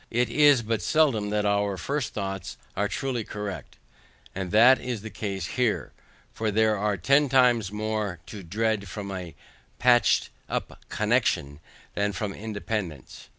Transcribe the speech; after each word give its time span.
It 0.09 0.29
is 0.31 0.63
but 0.63 0.81
seldom 0.81 1.29
that 1.29 1.45
our 1.45 1.77
first 1.77 2.15
thoughts 2.15 2.57
are 2.75 2.87
truly 2.87 3.23
correct, 3.23 3.77
and 4.33 4.49
that 4.49 4.81
is 4.81 5.03
the 5.03 5.11
case 5.11 5.45
here; 5.57 5.91
for 6.33 6.49
there 6.49 6.75
are 6.75 6.97
ten 6.97 7.29
times 7.29 7.71
more 7.71 8.17
to 8.25 8.41
dread 8.41 8.89
from 8.89 9.11
a 9.11 9.35
patched 9.77 10.31
up 10.49 10.81
connexion 10.89 11.59
than 11.93 12.13
from 12.13 12.33
independance. 12.33 13.29